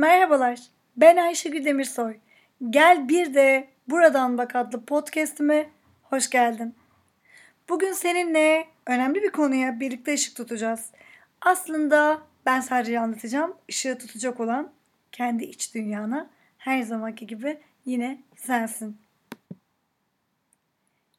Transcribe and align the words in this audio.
Merhabalar, 0.00 0.60
ben 0.96 1.16
Ayşegül 1.16 1.64
Demirsoy. 1.64 2.16
Gel 2.70 3.08
bir 3.08 3.34
de 3.34 3.68
Buradan 3.88 4.38
Bak 4.38 4.56
adlı 4.56 4.84
podcastime 4.84 5.70
hoş 6.02 6.30
geldin. 6.30 6.74
Bugün 7.68 7.92
seninle 7.92 8.66
önemli 8.86 9.22
bir 9.22 9.30
konuya 9.30 9.80
birlikte 9.80 10.14
ışık 10.14 10.36
tutacağız. 10.36 10.90
Aslında 11.40 12.22
ben 12.46 12.60
sadece 12.60 13.00
anlatacağım, 13.00 13.56
ışığı 13.70 13.98
tutacak 13.98 14.40
olan 14.40 14.72
kendi 15.12 15.44
iç 15.44 15.74
dünyana 15.74 16.30
her 16.58 16.82
zamanki 16.82 17.26
gibi 17.26 17.58
yine 17.84 18.18
sensin. 18.36 18.98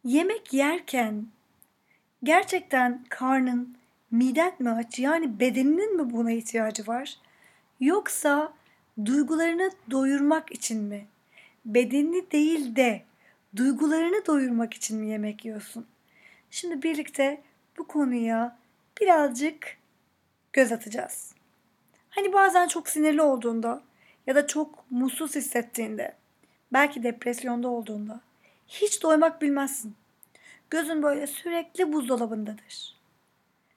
Yemek 0.03 0.53
yerken 0.53 1.27
gerçekten 2.23 3.05
karnın, 3.09 3.77
miden 4.11 4.53
mi 4.59 4.69
aç 4.69 4.99
yani 4.99 5.39
bedeninin 5.39 5.97
mi 5.97 6.13
buna 6.13 6.31
ihtiyacı 6.31 6.87
var? 6.87 7.17
Yoksa 7.79 8.53
duygularını 9.05 9.71
doyurmak 9.91 10.51
için 10.51 10.83
mi? 10.83 11.05
Bedenini 11.65 12.31
değil 12.31 12.75
de 12.75 13.01
duygularını 13.55 14.25
doyurmak 14.25 14.73
için 14.73 14.97
mi 14.97 15.09
yemek 15.09 15.45
yiyorsun? 15.45 15.87
Şimdi 16.51 16.83
birlikte 16.83 17.41
bu 17.77 17.87
konuya 17.87 18.57
birazcık 19.01 19.77
göz 20.53 20.71
atacağız. 20.71 21.33
Hani 22.09 22.33
bazen 22.33 22.67
çok 22.67 22.89
sinirli 22.89 23.21
olduğunda 23.21 23.81
ya 24.27 24.35
da 24.35 24.47
çok 24.47 24.91
mutsuz 24.91 25.35
hissettiğinde, 25.35 26.15
belki 26.73 27.03
depresyonda 27.03 27.67
olduğunda 27.67 28.21
hiç 28.67 29.03
doymak 29.03 29.41
bilmezsin. 29.41 29.95
Gözün 30.69 31.03
böyle 31.03 31.27
sürekli 31.27 31.93
buzdolabındadır. 31.93 32.95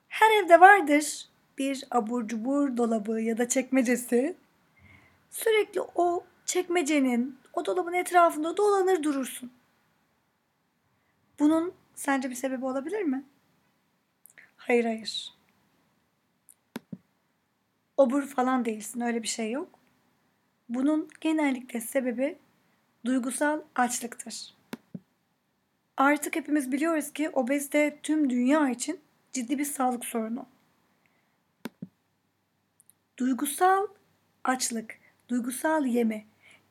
Her 0.08 0.44
evde 0.44 0.60
vardır 0.60 1.28
bir 1.58 1.84
abur 1.90 2.28
cubur 2.28 2.76
dolabı 2.76 3.20
ya 3.20 3.38
da 3.38 3.48
çekmecesi. 3.48 4.36
Sürekli 5.34 5.80
o 5.80 6.24
çekmecenin, 6.44 7.38
o 7.52 7.66
dolabın 7.66 7.92
etrafında 7.92 8.56
dolanır 8.56 9.02
durursun. 9.02 9.52
Bunun 11.38 11.74
sence 11.94 12.30
bir 12.30 12.34
sebebi 12.34 12.64
olabilir 12.64 13.02
mi? 13.02 13.24
Hayır 14.56 14.84
hayır. 14.84 15.34
Obur 17.96 18.26
falan 18.26 18.64
değilsin 18.64 19.00
öyle 19.00 19.22
bir 19.22 19.28
şey 19.28 19.50
yok. 19.50 19.78
Bunun 20.68 21.08
genellikle 21.20 21.80
sebebi 21.80 22.38
duygusal 23.04 23.60
açlıktır. 23.74 24.54
Artık 25.96 26.36
hepimiz 26.36 26.72
biliyoruz 26.72 27.12
ki 27.12 27.30
obezite 27.30 27.98
tüm 28.02 28.30
dünya 28.30 28.70
için 28.70 29.00
ciddi 29.32 29.58
bir 29.58 29.64
sağlık 29.64 30.04
sorunu. 30.04 30.46
Duygusal 33.16 33.86
açlık, 34.44 35.03
duygusal 35.28 35.86
yeme 35.86 36.24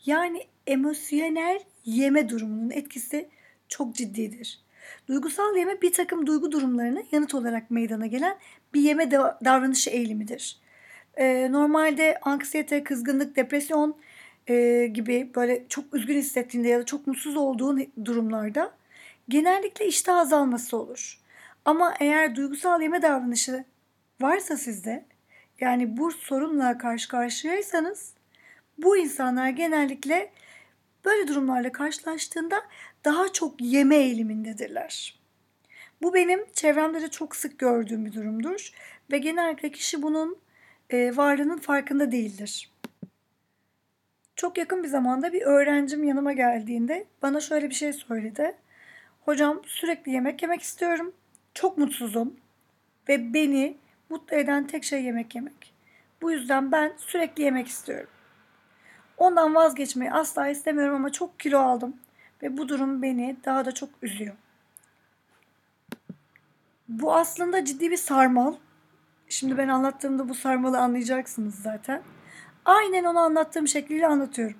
yani 0.06 0.48
emosyonel 0.68 1.60
yeme 1.86 2.30
durumunun 2.30 2.70
etkisi 2.70 3.30
çok 3.68 3.96
ciddidir. 3.96 4.60
Duygusal 5.08 5.56
yeme 5.58 5.82
bir 5.82 5.94
takım 5.94 6.28
duygu 6.28 6.52
durumlarına 6.52 7.02
yanıt 7.12 7.36
olarak 7.36 7.72
meydana 7.72 8.08
gelen 8.08 8.38
bir 8.74 8.82
yeme 8.82 9.12
davranışı 9.46 9.90
eğilimidir. 9.90 10.60
Ee, 11.18 11.48
normalde 11.52 12.20
anksiyete, 12.22 12.84
kızgınlık, 12.84 13.36
depresyon 13.36 13.98
e, 14.48 14.88
gibi 14.94 15.32
böyle 15.36 15.66
çok 15.70 15.94
üzgün 15.94 16.18
hissettiğinde 16.18 16.68
ya 16.68 16.80
da 16.80 16.86
çok 16.86 17.08
mutsuz 17.08 17.38
olduğun 17.38 17.88
durumlarda 18.06 18.72
genellikle 19.30 19.88
iştah 19.88 20.18
azalması 20.18 20.78
olur. 20.78 21.20
Ama 21.66 21.94
eğer 22.00 22.36
duygusal 22.36 22.82
yeme 22.82 23.02
davranışı 23.02 23.66
varsa 24.22 24.58
sizde 24.58 25.06
yani 25.60 25.98
bu 25.98 26.12
sorunla 26.12 26.78
karşı 26.78 27.10
karşıyaysanız 27.10 28.14
bu 28.78 28.98
insanlar 28.98 29.50
genellikle 29.50 30.32
böyle 31.06 31.28
durumlarla 31.28 31.72
karşılaştığında 31.72 32.62
daha 33.06 33.34
çok 33.34 33.62
yeme 33.62 33.96
eğilimindedirler. 33.96 35.20
Bu 36.02 36.14
benim 36.14 36.46
çevremde 36.54 37.02
de 37.02 37.08
çok 37.08 37.36
sık 37.36 37.60
gördüğüm 37.60 38.06
bir 38.06 38.14
durumdur 38.14 38.72
ve 39.12 39.18
genellikle 39.18 39.72
kişi 39.72 40.02
bunun 40.02 40.38
e, 40.90 41.18
varlığının 41.18 41.58
farkında 41.58 42.12
değildir. 42.12 42.72
Çok 44.36 44.58
yakın 44.58 44.84
bir 44.84 44.88
zamanda 44.88 45.34
bir 45.34 45.42
öğrencim 45.42 46.04
yanıma 46.04 46.34
geldiğinde 46.34 47.06
bana 47.22 47.40
şöyle 47.40 47.70
bir 47.70 47.76
şey 47.76 47.94
söyledi. 47.94 48.56
Hocam 49.22 49.62
sürekli 49.66 50.12
yemek 50.12 50.42
yemek 50.42 50.62
istiyorum. 50.62 51.14
Çok 51.54 51.78
mutsuzum 51.78 52.36
ve 53.10 53.34
beni 53.34 53.78
mutlu 54.10 54.38
eden 54.38 54.68
tek 54.68 54.84
şey 54.84 55.04
yemek 55.04 55.36
yemek. 55.36 55.74
Bu 56.22 56.32
yüzden 56.32 56.72
ben 56.72 56.94
sürekli 56.98 57.44
yemek 57.44 57.68
istiyorum. 57.68 58.10
Ondan 59.18 59.56
vazgeçmeyi 59.56 60.12
asla 60.12 60.48
istemiyorum 60.48 60.96
ama 60.96 61.12
çok 61.12 61.40
kilo 61.40 61.60
aldım 61.60 61.98
ve 62.44 62.58
bu 62.58 62.70
durum 62.70 63.02
beni 63.02 63.38
daha 63.46 63.66
da 63.66 63.72
çok 63.72 63.90
üzüyor. 64.02 64.36
Bu 66.88 67.16
aslında 67.16 67.66
ciddi 67.66 67.92
bir 67.92 67.98
sarmal. 67.98 68.56
Şimdi 69.30 69.58
ben 69.58 69.68
anlattığımda 69.68 70.30
bu 70.30 70.36
sarmalı 70.36 70.80
anlayacaksınız 70.80 71.56
zaten. 71.56 72.02
Aynen 72.66 73.04
onu 73.04 73.20
anlattığım 73.20 73.68
şekliyle 73.68 74.08
anlatıyorum. 74.08 74.58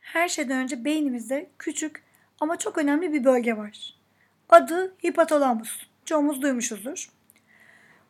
Her 0.00 0.28
şeyden 0.28 0.58
önce 0.58 0.84
beynimizde 0.84 1.50
küçük 1.58 2.02
ama 2.40 2.56
çok 2.56 2.78
önemli 2.78 3.12
bir 3.12 3.24
bölge 3.24 3.56
var. 3.56 3.94
Adı 4.48 4.94
hipotalamus. 5.04 5.86
Çoğumuz 6.04 6.42
duymuşuzdur. 6.42 7.10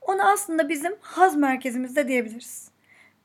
Onu 0.00 0.22
aslında 0.22 0.68
bizim 0.68 0.96
haz 1.00 1.36
merkezimizde 1.36 2.08
diyebiliriz. 2.08 2.70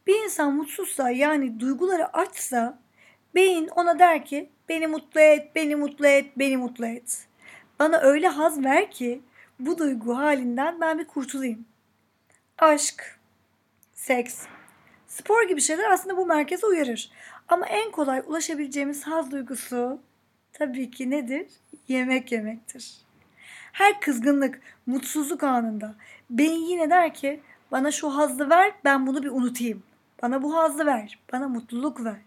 Bir 0.07 0.23
insan 0.23 0.53
mutsuzsa 0.53 1.09
yani 1.09 1.59
duyguları 1.59 2.17
açsa 2.17 2.79
beyin 3.35 3.67
ona 3.67 3.99
der 3.99 4.25
ki 4.25 4.49
beni 4.69 4.87
mutlu 4.87 5.19
et, 5.19 5.55
beni 5.55 5.75
mutlu 5.75 6.07
et, 6.07 6.37
beni 6.37 6.57
mutlu 6.57 6.85
et. 6.85 7.27
Bana 7.79 7.97
öyle 7.97 8.27
haz 8.27 8.63
ver 8.63 8.91
ki 8.91 9.21
bu 9.59 9.77
duygu 9.77 10.17
halinden 10.17 10.81
ben 10.81 10.99
bir 10.99 11.07
kurtulayım. 11.07 11.65
Aşk, 12.57 13.19
seks, 13.93 14.45
spor 15.07 15.47
gibi 15.47 15.61
şeyler 15.61 15.91
aslında 15.91 16.17
bu 16.17 16.25
merkeze 16.25 16.67
uyarır. 16.67 17.11
Ama 17.47 17.65
en 17.65 17.91
kolay 17.91 18.23
ulaşabileceğimiz 18.27 19.03
haz 19.03 19.31
duygusu 19.31 19.99
tabii 20.53 20.91
ki 20.91 21.09
nedir? 21.09 21.47
Yemek 21.87 22.31
yemektir. 22.31 22.93
Her 23.71 24.01
kızgınlık, 24.01 24.61
mutsuzluk 24.85 25.43
anında 25.43 25.95
beyin 26.29 26.65
yine 26.65 26.89
der 26.89 27.13
ki 27.13 27.41
bana 27.71 27.91
şu 27.91 28.09
hazzı 28.09 28.49
ver 28.49 28.71
ben 28.83 29.07
bunu 29.07 29.23
bir 29.23 29.29
unutayım. 29.29 29.83
Bana 30.23 30.43
bu 30.43 30.55
hazzı 30.55 30.85
ver, 30.85 31.19
bana 31.33 31.47
mutluluk 31.47 32.05
ver. 32.05 32.21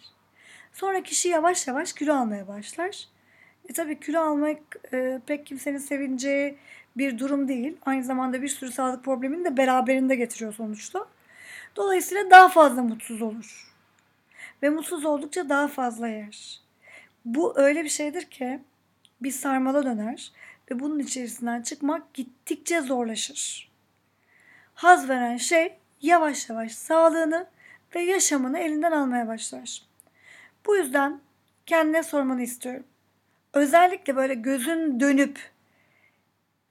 Sonra 0.72 1.02
kişi 1.02 1.28
yavaş 1.28 1.66
yavaş 1.68 1.92
kilo 1.92 2.14
almaya 2.14 2.48
başlar. 2.48 3.08
E 3.68 3.72
tabii 3.72 4.00
kilo 4.00 4.20
almak 4.20 4.58
e, 4.92 5.20
pek 5.26 5.46
kimsenin 5.46 5.78
sevineceği 5.78 6.58
bir 6.96 7.18
durum 7.18 7.48
değil. 7.48 7.76
Aynı 7.86 8.04
zamanda 8.04 8.42
bir 8.42 8.48
sürü 8.48 8.72
sağlık 8.72 9.04
problemini 9.04 9.44
de 9.44 9.56
beraberinde 9.56 10.16
getiriyor 10.16 10.54
sonuçta. 10.54 11.06
Dolayısıyla 11.76 12.30
daha 12.30 12.48
fazla 12.48 12.82
mutsuz 12.82 13.22
olur. 13.22 13.74
Ve 14.62 14.70
mutsuz 14.70 15.04
oldukça 15.04 15.48
daha 15.48 15.68
fazla 15.68 16.08
yer. 16.08 16.60
Bu 17.24 17.58
öyle 17.58 17.84
bir 17.84 17.88
şeydir 17.88 18.24
ki 18.24 18.60
bir 19.20 19.30
sarmala 19.30 19.84
döner 19.84 20.32
ve 20.70 20.80
bunun 20.80 20.98
içerisinden 20.98 21.62
çıkmak 21.62 22.14
gittikçe 22.14 22.80
zorlaşır. 22.80 23.70
Haz 24.74 25.08
veren 25.08 25.36
şey 25.36 25.78
yavaş 26.02 26.50
yavaş 26.50 26.72
sağlığını 26.72 27.46
ve 27.94 28.00
yaşamını 28.00 28.58
elinden 28.58 28.92
almaya 28.92 29.28
başlar. 29.28 29.82
Bu 30.66 30.76
yüzden 30.76 31.20
kendine 31.66 32.02
sormanı 32.02 32.42
istiyorum. 32.42 32.84
Özellikle 33.52 34.16
böyle 34.16 34.34
gözün 34.34 35.00
dönüp 35.00 35.38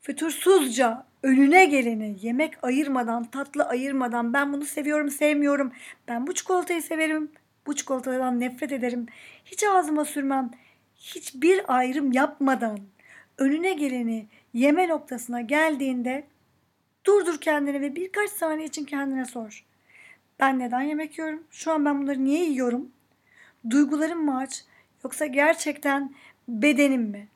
fütursuzca 0.02 1.06
önüne 1.24 1.66
geleni 1.66 2.18
yemek 2.22 2.64
ayırmadan, 2.64 3.24
tatlı 3.24 3.64
ayırmadan 3.64 4.34
ben 4.34 4.54
bunu 4.54 4.66
seviyorum, 4.66 5.10
sevmiyorum. 5.10 5.72
Ben 6.08 6.28
bu 6.28 6.34
çikolatayı 6.34 6.82
severim, 6.82 7.32
bu 7.68 7.76
çikolatadan 7.76 8.40
nefret 8.40 8.72
ederim. 8.72 9.06
Hiç 9.46 9.64
ağzıma 9.64 10.06
sürmem. 10.06 10.52
Hiçbir 10.96 11.76
ayrım 11.78 12.12
yapmadan 12.12 12.80
önüne 13.38 13.74
geleni 13.74 14.28
yeme 14.54 14.88
noktasına 14.88 15.42
geldiğinde 15.42 16.24
durdur 17.06 17.42
kendini 17.42 17.82
ve 17.82 17.96
birkaç 17.96 18.30
saniye 18.30 18.68
için 18.68 18.86
kendine 18.86 19.26
sor. 19.26 19.66
Ben 20.40 20.60
neden 20.60 20.82
yemek 20.82 21.18
yiyorum? 21.18 21.44
Şu 21.52 21.72
an 21.72 21.86
ben 21.86 22.02
bunları 22.02 22.26
niye 22.26 22.46
yiyorum? 22.46 22.92
Duygularım 23.70 24.26
mı 24.26 24.38
aç 24.38 24.64
yoksa 25.04 25.26
gerçekten 25.26 26.16
bedenim 26.48 27.02
mi? 27.02 27.28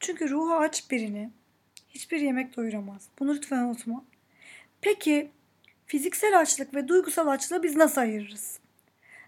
Çünkü 0.00 0.30
ruhu 0.30 0.54
aç 0.54 0.90
birini 0.90 1.30
hiçbir 1.88 2.20
yemek 2.20 2.56
doyuramaz. 2.56 3.08
Bunu 3.18 3.34
lütfen 3.34 3.64
unutma. 3.64 4.04
Peki 4.80 5.30
fiziksel 5.86 6.40
açlık 6.40 6.74
ve 6.74 6.88
duygusal 6.88 7.28
açlığı 7.28 7.62
biz 7.62 7.76
nasıl 7.76 8.00
ayırırız? 8.00 8.60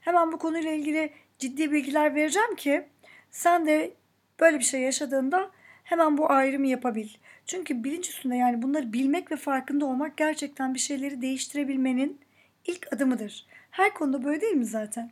Hemen 0.00 0.32
bu 0.32 0.38
konuyla 0.38 0.72
ilgili 0.72 1.12
ciddi 1.38 1.72
bilgiler 1.72 2.14
vereceğim 2.14 2.56
ki 2.56 2.88
sen 3.30 3.66
de 3.66 3.94
böyle 4.40 4.58
bir 4.58 4.64
şey 4.64 4.80
yaşadığında 4.80 5.50
hemen 5.84 6.18
bu 6.18 6.32
ayrımı 6.32 6.66
yapabil. 6.66 7.08
Çünkü 7.46 7.84
bilinç 7.84 8.08
üstünde 8.08 8.36
yani 8.36 8.62
bunları 8.62 8.92
bilmek 8.92 9.32
ve 9.32 9.36
farkında 9.36 9.86
olmak 9.86 10.16
gerçekten 10.16 10.74
bir 10.74 10.78
şeyleri 10.78 11.22
değiştirebilmenin 11.22 12.20
ilk 12.66 12.92
adımıdır. 12.92 13.46
Her 13.70 13.94
konuda 13.94 14.24
böyle 14.24 14.40
değil 14.40 14.56
mi 14.56 14.66
zaten? 14.66 15.10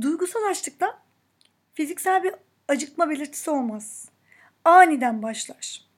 Duygusal 0.00 0.42
açlıkta 0.50 1.02
fiziksel 1.74 2.22
bir 2.22 2.34
acıkma 2.68 3.10
belirtisi 3.10 3.50
olmaz. 3.50 4.08
Aniden 4.64 5.22
başlar. 5.22 5.88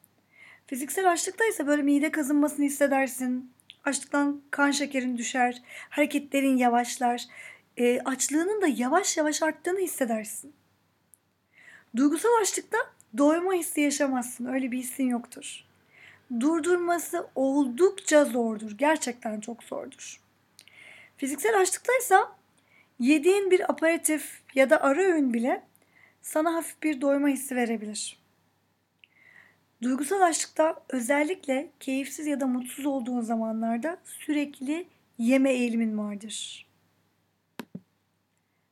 Fiziksel 0.67 1.11
açlıkta 1.12 1.44
ise 1.44 1.67
böyle 1.67 1.82
mide 1.82 2.11
kazınmasını 2.11 2.64
hissedersin. 2.64 3.52
Açlıktan 3.85 4.43
kan 4.50 4.70
şekerin 4.70 5.19
düşer, 5.19 5.62
hareketlerin 5.88 6.56
yavaşlar. 6.56 7.25
E, 7.76 8.00
açlığının 8.00 8.62
da 8.62 8.67
yavaş 8.67 9.17
yavaş 9.17 9.43
arttığını 9.43 9.79
hissedersin. 9.79 10.53
Duygusal 11.96 12.41
açlıkta 12.41 12.79
doyma 13.19 13.53
hissi 13.53 13.81
yaşamazsın. 13.81 14.46
Öyle 14.46 14.73
bir 14.73 14.79
hissin 14.79 15.05
yoktur. 15.05 15.64
Durdurması 16.41 17.26
oldukça 17.35 18.25
zordur. 18.25 18.70
Gerçekten 18.70 19.41
çok 19.41 19.62
zordur. 19.62 20.19
Fiziksel 21.20 21.61
açlıktaysa 21.61 22.37
yediğin 22.99 23.50
bir 23.50 23.70
aperatif 23.70 24.43
ya 24.55 24.70
da 24.70 24.82
ara 24.82 25.02
öğün 25.02 25.34
bile 25.34 25.62
sana 26.22 26.55
hafif 26.55 26.82
bir 26.82 27.00
doyma 27.00 27.28
hissi 27.28 27.56
verebilir. 27.56 28.22
Duygusal 29.82 30.20
açlıkta 30.20 30.82
özellikle 30.88 31.70
keyifsiz 31.81 32.26
ya 32.26 32.40
da 32.40 32.46
mutsuz 32.46 32.87
olduğun 32.87 33.20
zamanlarda 33.20 33.96
sürekli 34.05 34.87
yeme 35.19 35.50
eğilimin 35.52 35.99
vardır. 35.99 36.67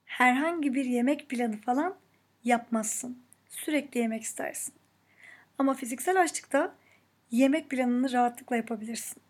Herhangi 0.04 0.74
bir 0.74 0.84
yemek 0.84 1.28
planı 1.28 1.56
falan 1.56 1.96
yapmazsın. 2.44 3.22
Sürekli 3.48 4.00
yemek 4.00 4.22
istersin. 4.22 4.74
Ama 5.58 5.74
fiziksel 5.74 6.20
açlıkta 6.20 6.74
yemek 7.30 7.70
planını 7.70 8.12
rahatlıkla 8.12 8.56
yapabilirsin. 8.56 9.27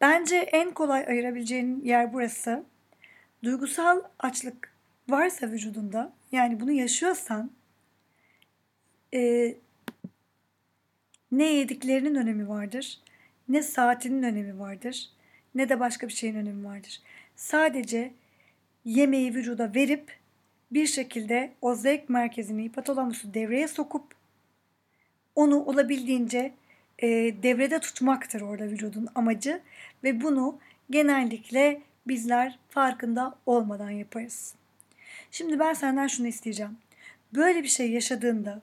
Bence 0.00 0.36
en 0.36 0.70
kolay 0.70 1.04
ayırabileceğin 1.08 1.84
yer 1.84 2.12
burası. 2.12 2.64
Duygusal 3.44 4.00
açlık 4.18 4.72
varsa 5.08 5.50
vücudunda 5.50 6.12
yani 6.32 6.60
bunu 6.60 6.72
yaşıyorsan 6.72 7.50
e, 9.14 9.54
ne 11.32 11.44
yediklerinin 11.44 12.14
önemi 12.14 12.48
vardır, 12.48 13.00
ne 13.48 13.62
saatinin 13.62 14.22
önemi 14.22 14.58
vardır, 14.58 15.10
ne 15.54 15.68
de 15.68 15.80
başka 15.80 16.08
bir 16.08 16.12
şeyin 16.12 16.34
önemi 16.34 16.64
vardır. 16.64 17.00
Sadece 17.36 18.12
yemeği 18.84 19.34
vücuda 19.34 19.74
verip 19.74 20.18
bir 20.70 20.86
şekilde 20.86 21.52
o 21.62 21.74
zevk 21.74 22.08
merkezini 22.08 22.64
hipotalamusu 22.64 23.34
devreye 23.34 23.68
sokup 23.68 24.14
onu 25.34 25.64
olabildiğince 25.64 26.52
e, 26.98 27.08
devrede 27.42 27.78
tutmaktır 27.78 28.40
orada 28.40 28.64
vücudun 28.64 29.08
amacı 29.14 29.60
ve 30.04 30.20
bunu 30.20 30.58
genellikle 30.90 31.82
bizler 32.06 32.58
farkında 32.68 33.34
olmadan 33.46 33.90
yaparız. 33.90 34.54
Şimdi 35.30 35.58
ben 35.58 35.72
senden 35.72 36.06
şunu 36.06 36.26
isteyeceğim. 36.26 36.76
Böyle 37.34 37.62
bir 37.62 37.68
şey 37.68 37.90
yaşadığında 37.90 38.62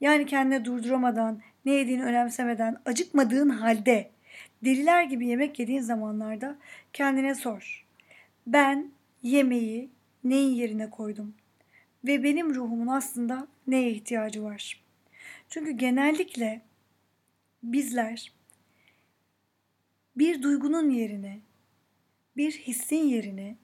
yani 0.00 0.26
kendine 0.26 0.64
durduramadan, 0.64 1.40
ne 1.64 1.72
yediğini 1.72 2.04
önemsemeden, 2.04 2.76
acıkmadığın 2.86 3.48
halde 3.48 4.10
deliler 4.64 5.02
gibi 5.02 5.26
yemek 5.26 5.58
yediğin 5.58 5.80
zamanlarda 5.80 6.56
kendine 6.92 7.34
sor. 7.34 7.86
Ben 8.46 8.90
yemeği 9.22 9.90
neyin 10.24 10.54
yerine 10.54 10.90
koydum? 10.90 11.34
Ve 12.04 12.22
benim 12.22 12.54
ruhumun 12.54 12.86
aslında 12.86 13.46
neye 13.66 13.90
ihtiyacı 13.90 14.44
var? 14.44 14.82
Çünkü 15.48 15.70
genellikle 15.70 16.60
bizler 17.72 18.32
bir 20.16 20.42
duygunun 20.42 20.90
yerine, 20.90 21.40
bir 22.36 22.52
hissin 22.52 22.96
yerine 22.96 23.56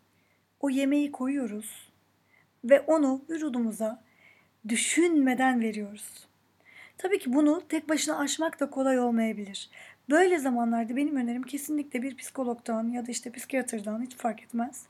o 0.61 0.71
yemeği 0.71 1.13
koyuyoruz 1.13 1.93
ve 2.65 2.81
onu 2.81 3.25
vücudumuza 3.31 4.03
düşünmeden 4.69 5.61
veriyoruz. 5.61 6.27
Tabii 6.99 7.19
ki 7.19 7.33
bunu 7.33 7.63
tek 7.69 7.89
başına 7.89 8.19
aşmak 8.19 8.61
da 8.61 8.71
kolay 8.71 8.99
olmayabilir. 8.99 9.71
Böyle 10.11 10.39
zamanlarda 10.39 10.97
benim 10.97 11.17
önerim 11.17 11.43
kesinlikle 11.43 12.03
bir 12.03 12.17
psikologdan 12.17 12.89
ya 12.89 13.07
da 13.07 13.11
işte 13.11 13.33
psikiyatrdan 13.33 14.03
hiç 14.03 14.17
fark 14.17 14.43
etmez. 14.43 14.87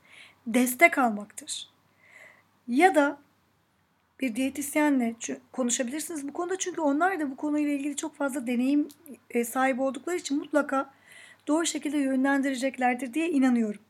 Destek 0.47 0.97
almaktır. 0.97 1.69
Ya 2.67 2.95
da 2.95 3.17
bir 4.21 4.35
diyetisyenle 4.35 5.15
konuşabilirsiniz 5.51 6.27
bu 6.27 6.33
konuda 6.33 6.57
çünkü 6.57 6.81
onlar 6.81 7.19
da 7.19 7.31
bu 7.31 7.35
konuyla 7.35 7.71
ilgili 7.71 7.95
çok 7.95 8.15
fazla 8.15 8.47
deneyim 8.47 8.87
e, 9.29 9.45
sahibi 9.45 9.81
oldukları 9.81 10.17
için 10.17 10.37
mutlaka 10.37 10.93
doğru 11.47 11.65
şekilde 11.65 11.97
yönlendireceklerdir 11.97 13.13
diye 13.13 13.29
inanıyorum. 13.29 13.81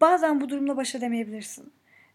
Bazen 0.00 0.40
bu 0.40 0.48
durumla 0.48 0.76
baş 0.76 0.94
edemeyebilirsin. 0.94 1.72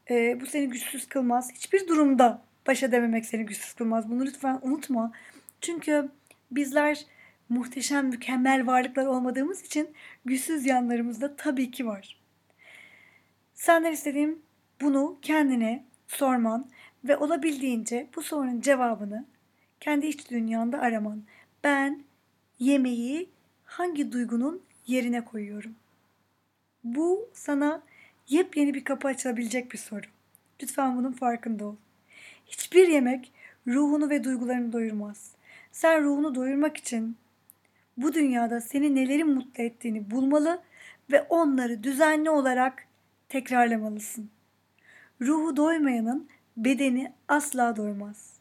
E, 0.09 0.41
bu 0.41 0.45
seni 0.45 0.69
güçsüz 0.69 1.07
kılmaz. 1.07 1.51
Hiçbir 1.53 1.87
durumda 1.87 2.41
baş 2.67 2.83
edememek 2.83 3.25
seni 3.25 3.45
güçsüz 3.45 3.73
kılmaz. 3.73 4.09
Bunu 4.09 4.25
lütfen 4.25 4.59
unutma. 4.61 5.11
Çünkü 5.61 6.09
bizler 6.51 7.05
muhteşem, 7.49 8.07
mükemmel 8.07 8.67
varlıklar 8.67 9.05
olmadığımız 9.05 9.65
için 9.65 9.89
güçsüz 10.25 10.65
yanlarımız 10.65 11.21
da 11.21 11.35
tabii 11.35 11.71
ki 11.71 11.85
var. 11.85 12.21
Senden 13.53 13.91
istediğim 13.91 14.41
bunu 14.81 15.17
kendine 15.21 15.85
sorman 16.15 16.69
ve 17.03 17.17
olabildiğince 17.17 18.07
bu 18.15 18.21
sorunun 18.21 18.61
cevabını 18.61 19.25
kendi 19.79 20.07
iç 20.07 20.31
dünyanda 20.31 20.79
araman. 20.79 21.23
Ben 21.63 22.03
yemeği 22.59 23.29
hangi 23.65 24.11
duygunun 24.11 24.61
yerine 24.87 25.25
koyuyorum? 25.25 25.75
Bu 26.83 27.29
sana 27.33 27.83
yepyeni 28.27 28.73
bir 28.73 28.83
kapı 28.83 29.07
açabilecek 29.07 29.71
bir 29.71 29.77
soru. 29.77 30.05
Lütfen 30.61 30.97
bunun 30.97 31.11
farkında 31.11 31.65
ol. 31.65 31.75
Hiçbir 32.45 32.87
yemek 32.87 33.31
ruhunu 33.67 34.09
ve 34.09 34.23
duygularını 34.23 34.73
doyurmaz. 34.73 35.31
Sen 35.71 36.03
ruhunu 36.03 36.35
doyurmak 36.35 36.77
için 36.77 37.17
bu 37.97 38.13
dünyada 38.13 38.61
seni 38.61 38.95
nelerin 38.95 39.33
mutlu 39.33 39.63
ettiğini 39.63 40.11
bulmalı 40.11 40.61
ve 41.11 41.21
onları 41.21 41.83
düzenli 41.83 42.29
olarak 42.29 42.87
tekrarlamalısın. 43.29 44.29
Ruhu 45.25 45.57
doymayanın 45.57 46.29
bedeni 46.57 47.13
asla 47.27 47.75
doymaz. 47.75 48.33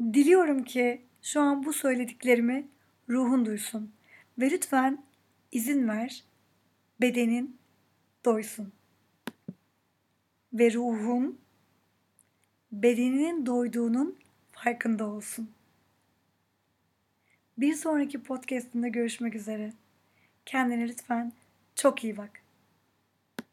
Diliyorum 0.00 0.64
ki 0.64 1.02
şu 1.22 1.40
an 1.40 1.64
bu 1.64 1.72
söylediklerimi 1.72 2.68
ruhun 3.08 3.46
duysun 3.46 3.92
ve 4.38 4.50
lütfen 4.50 5.04
izin 5.52 5.88
ver 5.88 6.24
bedenin 7.00 7.56
doysun. 8.24 8.72
Ve 10.52 10.72
ruhun 10.72 11.40
bedeninin 12.72 13.46
doyduğunun 13.46 14.18
farkında 14.52 15.06
olsun. 15.06 15.50
Bir 17.58 17.74
sonraki 17.74 18.22
podcast'inde 18.22 18.88
görüşmek 18.88 19.34
üzere. 19.34 19.72
Kendine 20.46 20.88
lütfen 20.88 21.32
çok 21.74 22.04
iyi 22.04 22.16
bak. 22.16 22.47